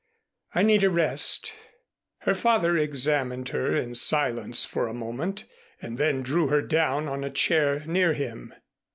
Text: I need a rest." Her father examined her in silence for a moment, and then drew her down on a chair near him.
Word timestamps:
I 0.55 0.63
need 0.63 0.83
a 0.83 0.89
rest." 0.89 1.53
Her 2.21 2.33
father 2.33 2.75
examined 2.75 3.49
her 3.49 3.75
in 3.75 3.93
silence 3.93 4.65
for 4.65 4.87
a 4.87 4.95
moment, 4.95 5.45
and 5.79 5.99
then 5.99 6.23
drew 6.23 6.47
her 6.47 6.63
down 6.63 7.07
on 7.07 7.23
a 7.23 7.29
chair 7.29 7.83
near 7.85 8.13
him. 8.13 8.51